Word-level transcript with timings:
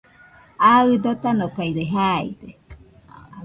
Aɨ 0.73 0.85
dotanokaide 1.03 1.83
jaide 1.93 2.49